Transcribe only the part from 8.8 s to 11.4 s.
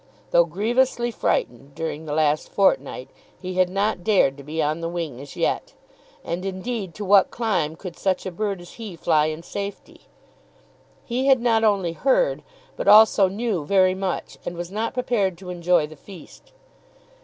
he fly in safety? He had